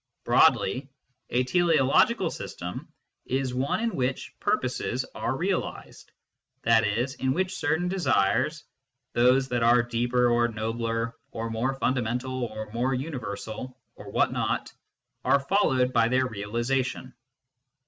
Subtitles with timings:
[0.23, 0.89] Broadly,
[1.29, 2.91] a teleological system
[3.27, 6.11] is one in which purposes are realised,
[6.65, 7.07] i.e.
[7.19, 8.63] in which certain desires
[9.13, 14.73] those that are deeper or nobler or more fundamental or more universal or what not
[15.23, 17.13] are followed by their realisation.